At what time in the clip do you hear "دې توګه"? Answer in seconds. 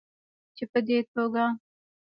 0.87-1.43